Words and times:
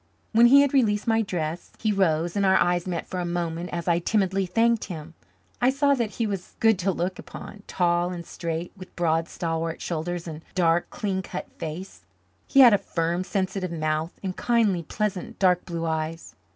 When 0.31 0.47
he 0.47 0.61
had 0.63 0.73
released 0.73 1.05
my 1.05 1.21
dress 1.21 1.73
he 1.77 1.91
rose 1.91 2.35
and 2.35 2.43
our 2.43 2.57
eyes 2.57 2.87
met 2.87 3.05
for 3.05 3.19
a 3.19 3.23
moment 3.23 3.69
as 3.71 3.87
I 3.87 3.99
timidly 3.99 4.47
thanked 4.47 4.85
him. 4.85 5.13
I 5.61 5.69
saw 5.69 5.93
that 5.93 6.09
he 6.13 6.25
was 6.25 6.55
good 6.59 6.79
to 6.79 6.91
look 6.91 7.19
upon 7.19 7.61
tall 7.67 8.09
and 8.09 8.25
straight, 8.25 8.71
with 8.75 8.95
broad, 8.95 9.29
stalwart 9.29 9.79
shoulders 9.79 10.27
and 10.27 10.37
a 10.41 10.45
dark, 10.55 10.89
clean 10.89 11.21
cut 11.21 11.51
face. 11.59 12.03
He 12.47 12.61
had 12.61 12.73
a 12.73 12.79
firm, 12.79 13.23
sensitive 13.23 13.71
mouth 13.71 14.19
and 14.23 14.35
kindly, 14.35 14.81
pleasant, 14.81 15.37
dark 15.37 15.65
blue 15.67 15.85
eyes. 15.85 16.33